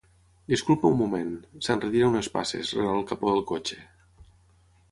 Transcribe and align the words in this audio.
Disculpi 0.53 0.87
un 0.89 0.95
moment 1.01 1.29
—s'enretira 1.67 2.07
unes 2.13 2.29
passes, 2.37 2.73
rere 2.79 2.97
el 3.01 3.07
capó 3.13 3.35
del 3.35 3.45
cotxe. 3.53 3.79